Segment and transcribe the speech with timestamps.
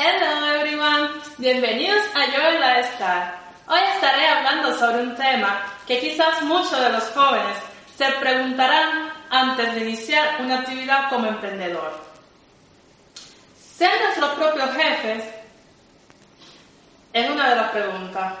[0.00, 3.34] Hello everyone, bienvenidos a Yo la Star.
[3.66, 7.58] Hoy estaré hablando sobre un tema que quizás muchos de los jóvenes
[7.96, 12.00] se preguntarán antes de iniciar una actividad como emprendedor.
[13.76, 15.24] ¿Ser nuestros propios jefes?
[17.12, 18.34] Es una de las preguntas.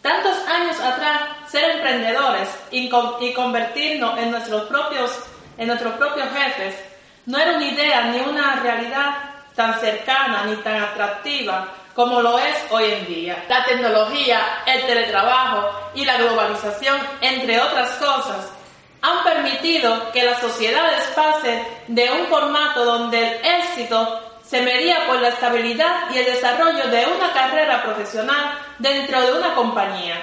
[0.00, 5.10] Tantos años atrás, ser emprendedores y, convertirnos en nuestros propios,
[5.58, 6.76] en nuestros propios jefes
[7.24, 9.25] no era una idea ni una realidad
[9.56, 13.44] tan cercana ni tan atractiva como lo es hoy en día.
[13.48, 18.52] La tecnología, el teletrabajo y la globalización, entre otras cosas,
[19.00, 25.20] han permitido que las sociedades pasen de un formato donde el éxito se medía por
[25.20, 30.22] la estabilidad y el desarrollo de una carrera profesional dentro de una compañía,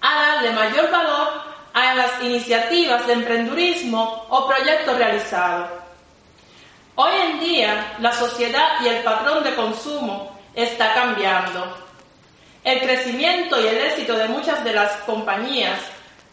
[0.00, 1.28] a darle mayor valor
[1.74, 5.85] a las iniciativas de emprendurismo o proyectos realizados.
[6.98, 11.76] Hoy en día, la sociedad y el patrón de consumo está cambiando.
[12.64, 15.78] El crecimiento y el éxito de muchas de las compañías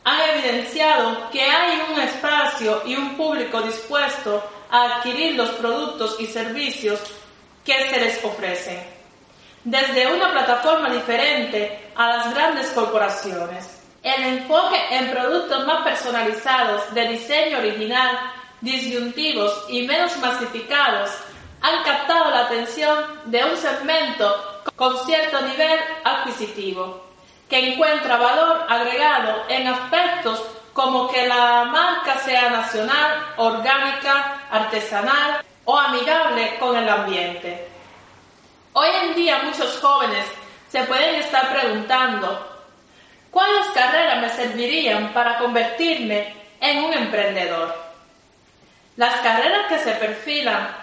[0.06, 6.28] han evidenciado que hay un espacio y un público dispuesto a adquirir los productos y
[6.28, 7.02] servicios
[7.66, 8.82] que se les ofrecen,
[9.66, 13.84] desde una plataforma diferente a las grandes corporaciones.
[14.02, 18.18] El enfoque en productos más personalizados, de diseño original,
[18.64, 21.12] disyuntivos y menos masificados
[21.62, 27.04] han captado la atención de un segmento con cierto nivel adquisitivo,
[27.50, 35.78] que encuentra valor agregado en aspectos como que la marca sea nacional, orgánica, artesanal o
[35.78, 37.68] amigable con el ambiente.
[38.72, 40.26] Hoy en día muchos jóvenes
[40.70, 42.64] se pueden estar preguntando,
[43.30, 47.93] ¿cuáles carreras me servirían para convertirme en un emprendedor?
[48.96, 50.76] Las carreras que se perfilan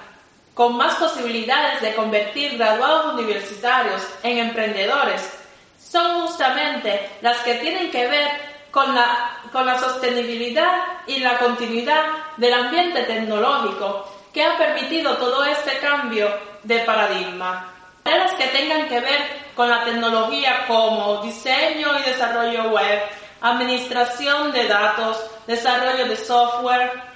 [0.54, 5.38] con más posibilidades de convertir graduados universitarios en emprendedores
[5.78, 8.28] son justamente las que tienen que ver
[8.70, 12.04] con la, con la sostenibilidad y la continuidad
[12.36, 16.28] del ambiente tecnológico que ha permitido todo este cambio
[16.62, 17.72] de paradigma.
[18.04, 19.20] Las que tengan que ver
[19.54, 23.02] con la tecnología como diseño y desarrollo web,
[23.40, 27.09] administración de datos, desarrollo de software,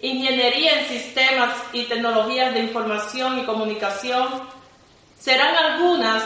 [0.00, 4.28] ingeniería en sistemas y tecnologías de información y comunicación,
[5.18, 6.22] serán algunas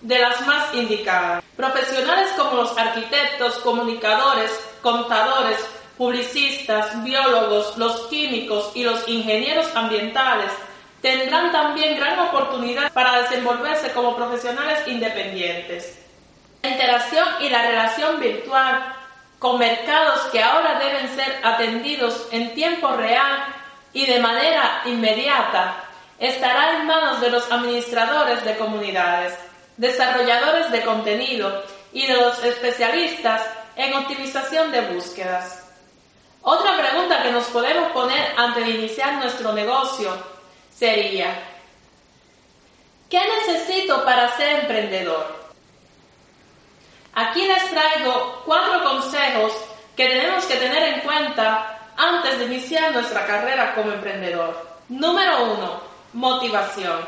[0.00, 1.42] de las más indicadas.
[1.56, 4.50] Profesionales como los arquitectos, comunicadores,
[4.82, 5.58] contadores,
[5.96, 10.50] publicistas, biólogos, los químicos y los ingenieros ambientales
[11.00, 15.98] tendrán también gran oportunidad para desenvolverse como profesionales independientes.
[16.62, 18.94] La interacción y la relación virtual
[19.44, 23.44] con mercados que ahora deben ser atendidos en tiempo real
[23.92, 25.84] y de manera inmediata
[26.18, 29.34] estará en manos de los administradores de comunidades
[29.76, 31.62] desarrolladores de contenido
[31.92, 33.42] y de los especialistas
[33.76, 35.62] en optimización de búsquedas.
[36.40, 40.10] Otra pregunta que nos podemos poner antes de iniciar nuestro negocio
[40.74, 41.38] sería,
[43.10, 45.43] ¿qué necesito para ser emprendedor?
[47.14, 49.52] Aquí les traigo cuatro consejos
[49.96, 54.68] que tenemos que tener en cuenta antes de iniciar nuestra carrera como emprendedor.
[54.88, 55.80] Número uno,
[56.12, 57.06] motivación.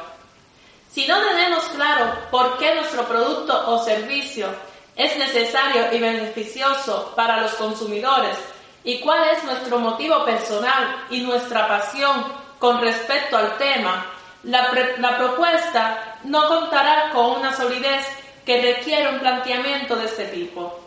[0.92, 4.48] Si no tenemos claro por qué nuestro producto o servicio
[4.94, 8.36] es necesario y beneficioso para los consumidores
[8.84, 12.24] y cuál es nuestro motivo personal y nuestra pasión
[12.60, 14.06] con respecto al tema,
[14.44, 18.06] la, la propuesta no contará con una solidez
[18.46, 20.78] que requiere un planteamiento de este tipo.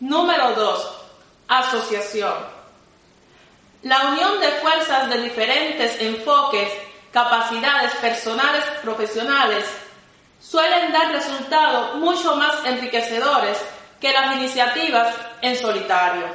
[0.00, 0.90] Número 2.
[1.48, 2.34] Asociación.
[3.82, 6.68] La unión de fuerzas de diferentes enfoques
[7.10, 9.64] capacidades personales profesionales
[10.38, 13.58] suelen dar resultados mucho más enriquecedores
[13.98, 16.26] que las iniciativas en solitario.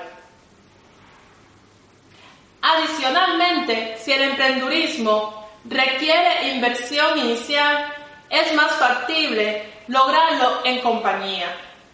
[2.63, 7.93] Adicionalmente, si el emprendurismo requiere inversión inicial,
[8.29, 11.47] es más factible lograrlo en compañía.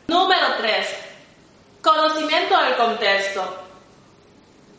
[0.08, 0.88] Número 3.
[1.82, 3.64] Conocimiento del contexto.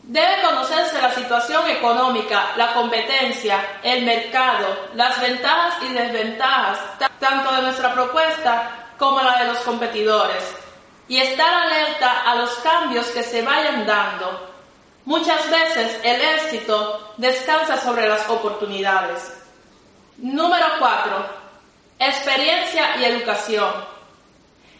[0.03, 6.79] Debe conocerse la situación económica, la competencia, el mercado, las ventajas y desventajas,
[7.19, 10.55] tanto de nuestra propuesta como la de los competidores,
[11.07, 14.49] y estar alerta a los cambios que se vayan dando.
[15.05, 19.31] Muchas veces el éxito descansa sobre las oportunidades.
[20.17, 21.48] Número 4.
[22.01, 23.73] Experiencia y educación.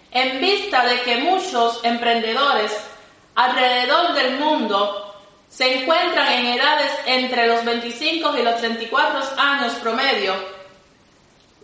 [0.10, 2.72] En vista de que muchos emprendedores
[3.36, 5.16] alrededor del mundo
[5.50, 10.34] se encuentran en edades entre los 25 y los 34 años promedio.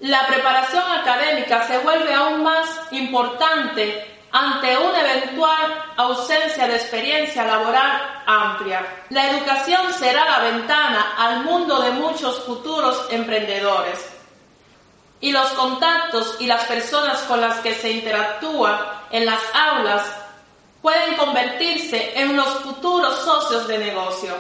[0.02, 8.24] La preparación académica se vuelve aún más importante ante una eventual ausencia de experiencia laboral
[8.26, 8.86] amplia.
[9.10, 14.15] La educación será la ventana al mundo de muchos futuros emprendedores.
[15.22, 20.04] Y los contactos y las personas con las que se interactúa en las aulas
[20.82, 24.36] pueden convertirse en los futuros socios de negocio.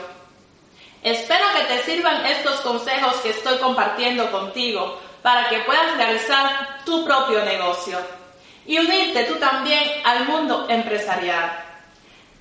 [1.01, 7.05] Espero que te sirvan estos consejos que estoy compartiendo contigo para que puedas realizar tu
[7.05, 7.97] propio negocio
[8.65, 11.63] y unirte tú también al mundo empresarial.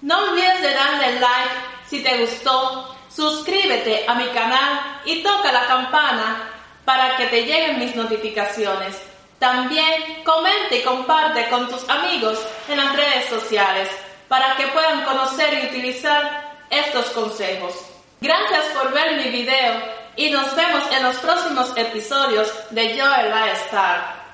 [0.03, 1.55] No olvides de darle like
[1.87, 6.51] si te gustó, suscríbete a mi canal y toca la campana
[6.85, 8.97] para que te lleguen mis notificaciones.
[9.39, 12.39] También comenta y comparte con tus amigos
[12.69, 13.89] en las redes sociales
[14.29, 17.75] para que puedan conocer y utilizar estos consejos.
[18.21, 19.83] Gracias por ver mi video
[20.17, 23.33] y nos vemos en los próximos episodios de Joel
[23.67, 24.25] Star.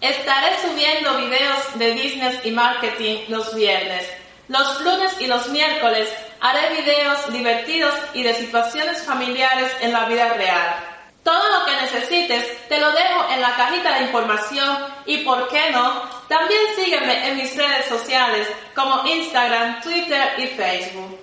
[0.00, 4.06] Estaré subiendo videos de business y marketing los viernes.
[4.48, 10.34] Los lunes y los miércoles haré videos divertidos y de situaciones familiares en la vida
[10.34, 10.91] real.
[11.22, 14.76] Todo lo que necesites te lo dejo en la cajita de información
[15.06, 21.20] y por qué no, también sígueme en mis redes sociales como Instagram, Twitter y Facebook.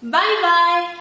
[0.00, 0.88] Bye bye.